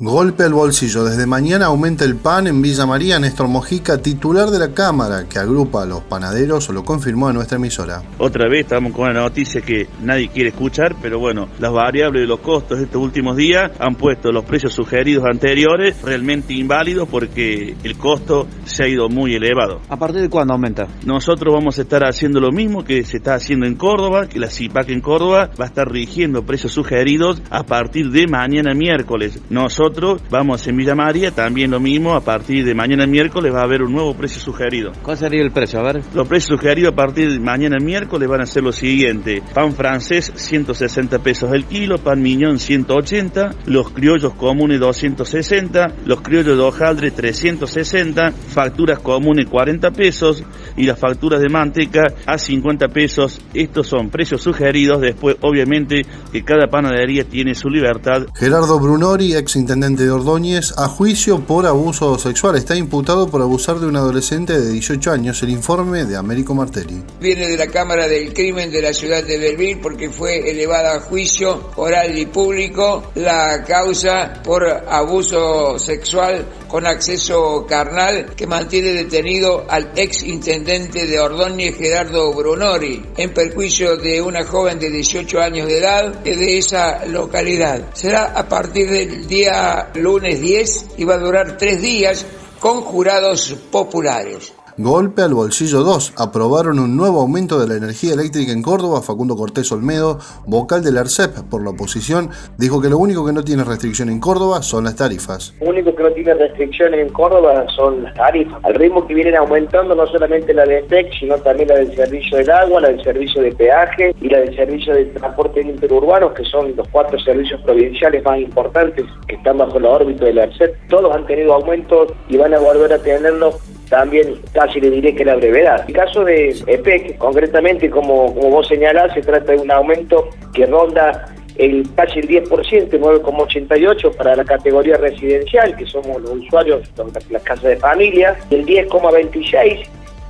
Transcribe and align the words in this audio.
Golpe 0.00 0.44
al 0.44 0.52
bolsillo. 0.52 1.02
Desde 1.02 1.26
mañana 1.26 1.66
aumenta 1.66 2.04
el 2.04 2.14
pan 2.14 2.46
en 2.46 2.62
Villa 2.62 2.86
María. 2.86 3.18
Néstor 3.18 3.48
Mojica, 3.48 3.98
titular 4.00 4.48
de 4.48 4.60
la 4.60 4.72
Cámara 4.72 5.28
que 5.28 5.40
agrupa 5.40 5.82
a 5.82 5.86
los 5.86 6.02
panaderos, 6.02 6.68
lo 6.68 6.84
confirmó 6.84 7.30
en 7.30 7.34
nuestra 7.34 7.56
emisora. 7.56 8.04
Otra 8.18 8.48
vez 8.48 8.60
estamos 8.60 8.92
con 8.92 9.10
una 9.10 9.22
noticia 9.22 9.60
que 9.60 9.88
nadie 10.00 10.28
quiere 10.28 10.50
escuchar, 10.50 10.94
pero 11.02 11.18
bueno, 11.18 11.48
las 11.58 11.72
variables 11.72 12.22
de 12.22 12.28
los 12.28 12.38
costos 12.38 12.78
de 12.78 12.84
estos 12.84 13.02
últimos 13.02 13.36
días 13.36 13.72
han 13.80 13.96
puesto 13.96 14.30
los 14.30 14.44
precios 14.44 14.72
sugeridos 14.72 15.24
anteriores 15.24 16.00
realmente 16.00 16.54
inválidos 16.54 17.08
porque 17.08 17.74
el 17.82 17.98
costo 17.98 18.46
se 18.66 18.84
ha 18.84 18.86
ido 18.86 19.08
muy 19.08 19.34
elevado. 19.34 19.80
¿A 19.88 19.96
partir 19.96 20.20
de 20.20 20.30
cuándo 20.30 20.54
aumenta? 20.54 20.86
Nosotros 21.06 21.52
vamos 21.52 21.76
a 21.76 21.82
estar 21.82 22.04
haciendo 22.04 22.38
lo 22.38 22.52
mismo 22.52 22.84
que 22.84 23.02
se 23.02 23.16
está 23.16 23.34
haciendo 23.34 23.66
en 23.66 23.74
Córdoba, 23.74 24.28
que 24.28 24.38
la 24.38 24.48
CIPAC 24.48 24.90
en 24.90 25.00
Córdoba 25.00 25.50
va 25.60 25.64
a 25.64 25.68
estar 25.68 25.90
rigiendo 25.90 26.46
precios 26.46 26.70
sugeridos 26.70 27.42
a 27.50 27.64
partir 27.64 28.12
de 28.12 28.28
mañana 28.28 28.74
miércoles. 28.74 29.40
Nosotros 29.50 29.87
vamos 30.30 30.66
en 30.66 30.76
Villa 30.76 30.94
María, 30.94 31.30
también 31.30 31.70
lo 31.70 31.80
mismo, 31.80 32.14
a 32.14 32.20
partir 32.20 32.64
de 32.64 32.74
mañana 32.74 33.06
miércoles 33.06 33.52
va 33.54 33.60
a 33.60 33.64
haber 33.64 33.82
un 33.82 33.92
nuevo 33.92 34.14
precio 34.14 34.40
sugerido. 34.40 34.92
¿Cuál 35.02 35.16
sería 35.16 35.42
el 35.42 35.50
precio? 35.50 35.80
A 35.80 35.82
ver. 35.82 36.02
Los 36.14 36.28
precios 36.28 36.58
sugeridos 36.58 36.92
a 36.92 36.96
partir 36.96 37.30
de 37.30 37.40
mañana 37.40 37.76
miércoles 37.82 38.28
van 38.28 38.42
a 38.42 38.46
ser 38.46 38.62
los 38.62 38.76
siguientes. 38.76 39.42
Pan 39.54 39.72
francés 39.72 40.32
160 40.34 41.18
pesos 41.20 41.52
el 41.52 41.64
kilo, 41.64 41.98
pan 41.98 42.20
miñón 42.20 42.58
180, 42.58 43.54
los 43.66 43.90
criollos 43.90 44.34
comunes 44.34 44.80
260, 44.80 45.94
los 46.04 46.20
criollos 46.20 46.56
de 46.56 46.62
hojaldre 46.62 47.10
360, 47.10 48.32
facturas 48.32 48.98
comunes 48.98 49.46
40 49.46 49.90
pesos 49.92 50.44
y 50.76 50.84
las 50.84 50.98
facturas 50.98 51.40
de 51.40 51.48
manteca 51.48 52.12
a 52.26 52.38
50 52.38 52.88
pesos. 52.88 53.40
Estos 53.54 53.86
son 53.86 54.10
precios 54.10 54.42
sugeridos, 54.42 55.00
después 55.00 55.36
obviamente 55.40 56.02
que 56.32 56.44
cada 56.44 56.66
panadería 56.68 57.24
tiene 57.24 57.54
su 57.54 57.68
libertad. 57.68 58.26
Gerardo 58.34 58.78
Brunori, 58.78 59.34
ex 59.34 59.56
intendente 59.56 59.77
de 59.80 60.10
Ordóñez, 60.10 60.74
a 60.76 60.88
juicio 60.88 61.38
por 61.46 61.64
abuso 61.64 62.18
sexual. 62.18 62.56
Está 62.56 62.74
imputado 62.74 63.28
por 63.28 63.40
abusar 63.42 63.78
de 63.78 63.86
un 63.86 63.94
adolescente 63.94 64.58
de 64.58 64.72
18 64.72 65.12
años. 65.12 65.40
El 65.44 65.50
informe 65.50 66.04
de 66.04 66.16
Américo 66.16 66.52
Martelli. 66.52 67.00
Viene 67.20 67.46
de 67.46 67.56
la 67.56 67.68
Cámara 67.68 68.08
del 68.08 68.34
Crimen 68.34 68.72
de 68.72 68.82
la 68.82 68.92
ciudad 68.92 69.22
de 69.22 69.38
Belville 69.38 69.78
porque 69.80 70.10
fue 70.10 70.50
elevada 70.50 70.96
a 70.96 71.00
juicio 71.00 71.70
oral 71.76 72.18
y 72.18 72.26
público 72.26 73.12
la 73.14 73.62
causa 73.62 74.42
por 74.42 74.66
abuso 74.66 75.78
sexual 75.78 76.44
con 76.66 76.84
acceso 76.84 77.64
carnal 77.66 78.34
que 78.34 78.48
mantiene 78.48 78.92
detenido 78.92 79.64
al 79.68 79.92
ex 79.94 80.24
intendente 80.24 81.06
de 81.06 81.20
Ordóñez 81.20 81.76
Gerardo 81.76 82.32
Brunori 82.32 83.00
en 83.16 83.32
perjuicio 83.32 83.96
de 83.96 84.20
una 84.20 84.44
joven 84.44 84.78
de 84.80 84.90
18 84.90 85.40
años 85.40 85.68
de 85.68 85.78
edad 85.78 86.12
de 86.18 86.58
esa 86.58 87.06
localidad. 87.06 87.90
Será 87.94 88.32
a 88.36 88.48
partir 88.48 88.90
del 88.90 89.26
día 89.26 89.67
lunes 89.94 90.40
10 90.40 90.86
y 90.98 91.04
va 91.04 91.14
a 91.14 91.18
durar 91.18 91.56
tres 91.58 91.80
días 91.80 92.26
con 92.60 92.80
jurados 92.82 93.54
populares. 93.70 94.52
Golpe 94.80 95.22
al 95.22 95.34
bolsillo 95.34 95.80
2. 95.80 96.12
Aprobaron 96.18 96.78
un 96.78 96.96
nuevo 96.96 97.20
aumento 97.20 97.58
de 97.58 97.66
la 97.66 97.74
energía 97.74 98.14
eléctrica 98.14 98.52
en 98.52 98.62
Córdoba. 98.62 99.02
Facundo 99.02 99.34
Cortés 99.34 99.72
Olmedo, 99.72 100.20
vocal 100.46 100.84
del 100.84 100.98
ARCEP 100.98 101.34
por 101.50 101.64
la 101.64 101.70
oposición, 101.70 102.30
dijo 102.58 102.80
que 102.80 102.88
lo 102.88 102.96
único 102.96 103.26
que 103.26 103.32
no 103.32 103.42
tiene 103.42 103.64
restricción 103.64 104.08
en 104.08 104.20
Córdoba 104.20 104.62
son 104.62 104.84
las 104.84 104.94
tarifas. 104.94 105.52
Lo 105.60 105.70
único 105.70 105.92
que 105.96 106.02
no 106.04 106.12
tiene 106.12 106.32
restricciones 106.32 107.00
en 107.00 107.08
Córdoba 107.08 107.66
son 107.74 108.04
las 108.04 108.14
tarifas. 108.14 108.60
Al 108.62 108.74
ritmo 108.76 109.04
que 109.04 109.14
vienen 109.14 109.34
aumentando 109.34 109.96
no 109.96 110.06
solamente 110.06 110.54
la 110.54 110.64
de 110.64 110.82
TEC, 110.82 111.12
sino 111.18 111.36
también 111.38 111.70
la 111.70 111.74
del 111.74 111.92
servicio 111.96 112.38
del 112.38 112.48
agua, 112.48 112.80
la 112.80 112.90
del 112.90 113.02
servicio 113.02 113.42
de 113.42 113.50
peaje 113.56 114.14
y 114.20 114.28
la 114.28 114.38
del 114.38 114.54
servicio 114.54 114.94
de 114.94 115.06
transporte 115.06 115.60
interurbano, 115.60 116.32
que 116.32 116.44
son 116.44 116.76
los 116.76 116.86
cuatro 116.86 117.18
servicios 117.18 117.60
provinciales 117.62 118.22
más 118.22 118.38
importantes 118.38 119.06
que 119.26 119.34
están 119.34 119.58
bajo 119.58 119.80
la 119.80 119.88
órbita 119.88 120.24
del 120.26 120.38
ARCEP. 120.38 120.72
Todos 120.88 121.12
han 121.16 121.26
tenido 121.26 121.54
aumentos 121.54 122.12
y 122.28 122.36
van 122.36 122.54
a 122.54 122.60
volver 122.60 122.92
a 122.92 122.98
tenerlos 123.02 123.56
también 123.88 124.40
casi 124.52 124.80
le 124.80 124.90
diré 124.90 125.14
que 125.14 125.24
la 125.24 125.36
brevedad. 125.36 125.84
El 125.88 125.94
caso 125.94 126.24
de 126.24 126.56
EPEC, 126.66 127.18
concretamente, 127.18 127.90
como, 127.90 128.34
como 128.34 128.50
vos 128.50 128.68
señalás, 128.68 129.12
se 129.14 129.22
trata 129.22 129.52
de 129.52 129.58
un 129.58 129.70
aumento 129.70 130.28
que 130.52 130.66
ronda 130.66 131.34
el 131.56 131.88
casi 131.94 132.20
el 132.20 132.28
10%, 132.28 132.48
9,88% 132.90 134.16
para 134.16 134.36
la 134.36 134.44
categoría 134.44 134.96
residencial, 134.96 135.76
que 135.76 135.86
somos 135.86 136.20
los 136.22 136.30
usuarios 136.30 136.88
las 137.30 137.42
casas 137.42 137.64
de 137.64 137.76
familia, 137.76 138.36
el 138.50 138.64
10,26% 138.64 139.86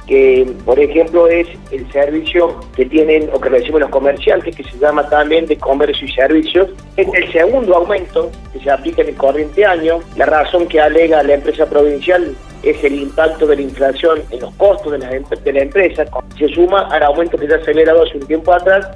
que 0.09 0.51
por 0.65 0.81
ejemplo 0.81 1.29
es 1.29 1.47
el 1.71 1.91
servicio 1.93 2.59
que 2.75 2.87
tienen 2.87 3.29
o 3.31 3.39
que 3.39 3.51
reciben 3.51 3.81
los 3.81 3.91
comerciantes, 3.91 4.57
que 4.57 4.65
se 4.65 4.79
llama 4.79 5.07
también 5.09 5.45
de 5.45 5.59
comercio 5.59 6.09
y 6.09 6.13
servicios. 6.13 6.71
Es 6.97 7.07
el 7.13 7.31
segundo 7.31 7.77
aumento 7.77 8.31
que 8.53 8.59
se 8.61 8.71
aplica 8.71 9.03
en 9.03 9.09
el 9.09 9.17
corriente 9.17 9.67
año. 9.67 10.01
La 10.17 10.25
razón 10.25 10.67
que 10.67 10.81
alega 10.81 11.23
la 11.23 11.35
empresa 11.35 11.69
provincial 11.69 12.35
es 12.63 12.83
el 12.83 12.95
impacto 12.95 13.47
de 13.47 13.57
la 13.57 13.63
inflación 13.63 14.23
en 14.31 14.41
los 14.41 14.55
costos 14.55 14.93
de 14.93 14.99
la, 14.99 15.11
de 15.11 15.53
la 15.53 15.61
empresa. 15.61 16.07
Se 16.39 16.49
suma 16.49 16.89
al 16.91 17.03
aumento 17.03 17.37
que 17.37 17.47
ya 17.47 17.57
ha 17.57 17.59
acelerado 17.59 18.03
hace 18.03 18.17
un 18.17 18.27
tiempo 18.27 18.55
atrás, 18.55 18.89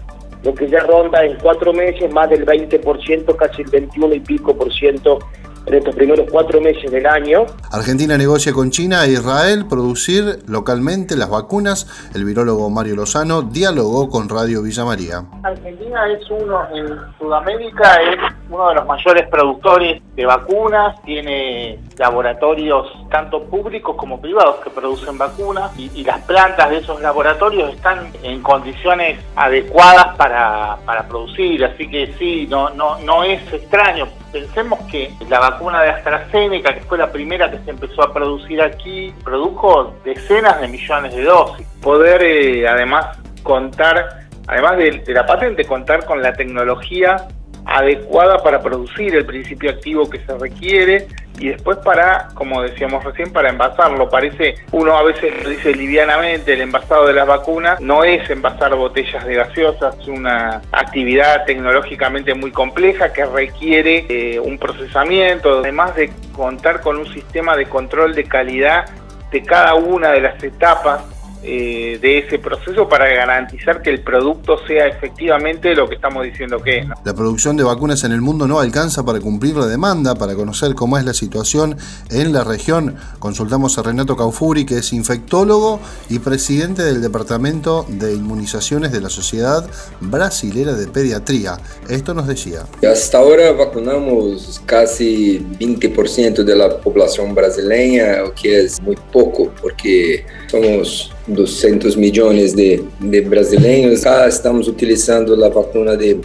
lo 0.43 0.55
que 0.55 0.67
ya 0.67 0.81
ronda 0.81 1.23
en 1.25 1.37
cuatro 1.43 1.75
meses 1.75 2.11
más 2.11 2.31
del 2.31 2.47
20%, 2.47 3.37
casi 3.37 3.63
el 3.63 3.69
21 3.69 4.15
y 4.15 4.21
pico 4.21 4.57
por 4.57 4.73
ciento 4.73 5.19
en 5.67 5.75
estos 5.75 5.95
primeros 5.95 6.29
cuatro 6.31 6.61
meses 6.61 6.91
del 6.91 7.07
año. 7.07 7.47
Argentina 7.71 8.17
negocia 8.17 8.53
con 8.53 8.71
China 8.71 9.05
e 9.05 9.13
Israel 9.13 9.67
producir 9.69 10.41
localmente 10.47 11.17
las 11.17 11.31
vacunas. 11.31 11.87
El 12.15 12.25
virólogo 12.25 12.69
Mario 12.71 12.97
Lozano 12.97 13.43
dialogó 13.43 14.09
con 14.09 14.29
Radio 14.29 14.63
Villa 14.63 14.85
María. 14.85 15.25
Argentina 15.43 16.07
es 16.09 16.31
uno, 16.31 16.61
en 16.75 16.89
Sudamérica, 17.19 17.95
es 18.03 18.19
uno 18.51 18.69
de 18.69 18.75
los 18.75 18.87
mayores 18.87 19.29
productores 19.29 20.03
de 20.15 20.27
vacunas, 20.27 21.01
tiene 21.03 21.79
laboratorios 21.99 22.93
tanto 23.11 23.45
públicos 23.45 23.97
como 23.97 24.21
privados 24.21 24.57
que 24.57 24.71
producen 24.71 25.19
vacunas 25.19 25.71
y, 25.79 26.03
las 26.03 26.21
plantas 26.23 26.71
de 26.71 26.79
esos 26.79 27.01
laboratorios 27.01 27.75
están 27.75 28.11
en 28.23 28.43
condiciones 28.43 29.21
adecuadas 29.37 30.17
para, 30.17 30.79
para 30.85 31.07
producir, 31.07 31.65
así 31.65 31.89
que 31.89 32.13
sí, 32.19 32.47
no, 32.51 32.71
no, 32.71 32.99
no 33.01 33.23
es 33.23 33.41
extraño. 33.53 34.09
Pensemos 34.33 34.81
que 34.91 35.13
la 35.29 35.39
vacuna 35.39 35.83
de 35.83 35.91
AstraZeneca, 35.91 36.75
que 36.75 36.81
fue 36.81 36.99
la 36.99 37.13
primera 37.13 37.51
que 37.51 37.59
se 37.59 37.71
empezó 37.71 38.03
a 38.03 38.13
producir 38.13 38.61
aquí, 38.61 39.15
produjo 39.23 39.95
decenas 40.05 40.61
de 40.61 40.69
millones 40.69 41.15
de 41.15 41.25
dosis. 41.25 41.67
Poder 41.83 42.23
eh, 42.23 42.67
además 42.67 43.19
contar, 43.43 44.27
además 44.49 44.79
de 44.79 45.05
la 45.09 45.27
patente, 45.27 45.65
contar 45.65 46.05
con 46.05 46.23
la 46.23 46.33
tecnología 46.33 47.29
adecuada 47.65 48.43
para 48.43 48.63
producir 48.63 49.15
el 49.15 49.25
principio 49.25 49.71
activo 49.71 50.09
que 50.09 50.19
se 50.21 50.37
requiere 50.37 51.07
y 51.39 51.49
después 51.49 51.79
para, 51.79 52.29
como 52.35 52.63
decíamos 52.63 53.03
recién, 53.05 53.33
para 53.33 53.49
envasarlo. 53.49 54.09
Parece, 54.09 54.57
uno 54.71 54.97
a 54.97 55.03
veces 55.03 55.33
lo 55.43 55.51
dice 55.51 55.75
livianamente, 55.75 56.53
el 56.53 56.61
envasado 56.61 57.07
de 57.07 57.15
las 57.15 57.27
vacunas 57.27 57.81
no 57.81 58.05
es 58.05 58.29
envasar 58.31 58.75
botellas 58.75 59.25
de 59.25 59.35
gaseosas, 59.35 59.99
es 59.99 60.09
una 60.09 60.63
actividad 60.73 61.45
tecnológicamente 61.45 62.35
muy 62.35 62.53
compleja 62.53 63.13
que 63.13 63.25
requiere 63.25 64.07
eh, 64.09 64.39
un 64.39 64.59
procesamiento, 64.59 65.61
además 65.61 65.97
de 65.97 66.13
contar 66.33 66.81
con 66.81 66.99
un 66.99 67.13
sistema 67.13 67.57
de 67.57 67.67
control 67.67 68.15
de 68.15 68.25
calidad 68.25 68.87
de 69.31 69.43
cada 69.43 69.75
una 69.75 70.11
de 70.11 70.21
las 70.21 70.43
etapas 70.45 71.12
eh, 71.45 71.99
de 72.01 72.19
ese 72.19 72.39
proceso 72.39 72.89
para 72.89 73.09
garantizar 73.09 73.83
que 73.83 73.91
el 73.91 74.01
producto 74.01 74.65
sea 74.67 74.87
efectivamente 74.87 75.75
lo 75.75 75.89
que 75.89 75.97
estamos 75.97 76.25
diciendo 76.25 76.63
que 76.63 76.79
es. 76.79 76.87
La 77.05 77.15
producción 77.15 77.57
de 77.57 77.65
vacunas 77.65 78.05
en 78.05 78.13
el 78.13 78.21
mundo 78.21 78.47
no 78.47 78.61
alcanza 78.61 79.05
para 79.05 79.21
cumplir 79.21 79.57
la 79.57 79.67
demanda, 79.67 80.15
para 80.15 80.35
conocer 80.35 80.75
cómo 80.75 80.99
es 80.99 81.05
la 81.05 81.15
situación 81.15 81.77
en 82.11 82.33
la 82.33 82.45
región. 82.45 82.97
Consultamos 83.19 83.79
a 83.79 83.83
Renato 83.83 84.17
Caufuri, 84.17 84.65
que 84.65 84.79
es 84.79 84.93
infectólogo 84.93 85.81
y 86.09 86.19
presidente 86.21 86.83
del 86.83 87.03
Departamento 87.03 87.87
de 87.89 88.15
Inmunizaciones 88.15 88.93
de 88.93 89.01
la 89.01 89.11
Sociedad 89.11 89.69
Brasilera 90.01 90.75
de 90.75 90.87
Pediatría. 90.87 91.59
Esto 91.89 92.15
nos 92.15 92.27
decía. 92.27 92.67
Hasta 92.89 93.19
ahora 93.19 93.53
vacunamos 93.53 94.63
casi 94.67 95.39
20% 95.59 96.45
de 96.45 96.57
la 96.57 96.79
población 96.79 97.35
brasileña, 97.35 98.19
lo 98.19 98.35
que 98.35 98.61
es 98.61 98.81
muy 98.81 98.97
poco, 99.13 99.53
porque 99.61 100.25
somos 100.49 101.12
200 101.27 101.97
millones 101.97 102.55
de, 102.55 102.83
de 103.01 103.21
brasileños. 103.21 104.05
Acá 104.05 104.27
estamos 104.27 104.69
utilizando 104.69 105.37
la 105.37 105.49
vacuna 105.49 105.97
de, 105.97 106.21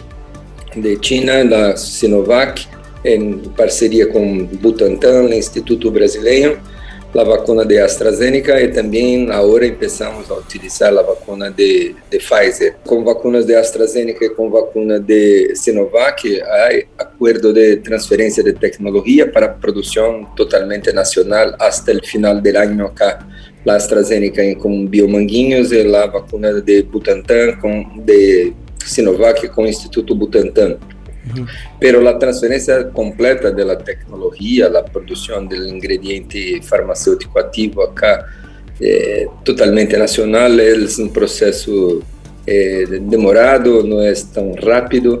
de 0.74 1.00
China, 1.00 1.44
la 1.44 1.76
Sinovac, 1.76 2.60
en 3.04 3.40
parceria 3.56 4.08
com 4.08 4.46
Butantan, 4.60 5.32
Instituto 5.32 5.90
Brasileiro, 5.90 6.58
la 7.14 7.24
vacuna 7.24 7.64
de 7.64 7.80
AstraZeneca 7.80 8.60
y 8.60 8.70
también 8.70 9.32
ahora 9.32 9.64
empezamos 9.66 10.28
a 10.30 10.34
utilizar 10.34 10.92
la 10.92 11.02
vacuna 11.02 11.50
de, 11.50 11.94
de 12.10 12.18
Pfizer. 12.18 12.76
Con 12.84 13.04
vacunas 13.04 13.46
de 13.46 13.56
AstraZeneca 13.56 14.26
y 14.26 14.30
con 14.30 14.50
vacunas 14.50 15.06
de 15.06 15.52
Sinovac 15.54 16.20
hay 16.24 16.84
acuerdo 16.98 17.52
de 17.52 17.76
transferencia 17.78 18.42
de 18.42 18.52
tecnología 18.52 19.30
para 19.32 19.56
producción 19.56 20.34
totalmente 20.34 20.92
nacional 20.92 21.56
hasta 21.58 21.92
el 21.92 22.02
final 22.02 22.42
del 22.42 22.56
año 22.56 22.86
acá. 22.86 23.26
La 23.68 23.74
AstraZeneca 23.74 24.42
con 24.56 24.88
Biomanguinhos 24.88 25.72
y 25.72 25.84
la 25.84 26.06
vacuna 26.06 26.50
de 26.54 26.80
Butantan 26.84 27.60
con, 27.60 28.02
de 28.02 28.54
Sinovac 28.82 29.50
con 29.50 29.66
Instituto 29.66 30.14
Butantan. 30.14 30.78
Pero 31.78 32.00
la 32.00 32.18
transferencia 32.18 32.88
completa 32.88 33.50
de 33.50 33.62
la 33.66 33.76
tecnología, 33.76 34.70
la 34.70 34.82
producción 34.82 35.46
del 35.46 35.68
ingrediente 35.68 36.62
farmacéutico 36.62 37.38
activo 37.38 37.82
acá, 37.82 38.24
eh, 38.80 39.26
totalmente 39.44 39.98
nacional, 39.98 40.58
es 40.60 40.98
un 40.98 41.12
proceso 41.12 42.00
eh, 42.46 42.86
demorado, 43.02 43.82
no 43.82 44.00
es 44.00 44.32
tan 44.32 44.56
rápido. 44.56 45.20